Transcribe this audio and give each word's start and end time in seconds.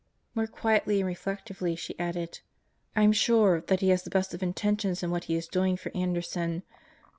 More 0.33 0.47
quietly 0.47 0.99
and 0.99 1.05
reflectively 1.05 1.75
she 1.75 1.93
added: 1.99 2.39
"I'm 2.95 3.11
sure, 3.11 3.61
that 3.67 3.81
he 3.81 3.89
has 3.89 4.01
the 4.01 4.09
best 4.09 4.33
of 4.33 4.41
intentions 4.41 5.03
in 5.03 5.11
what 5.11 5.25
he 5.25 5.35
is 5.35 5.47
doing 5.47 5.77
for 5.77 5.91
Anderson. 5.95 6.63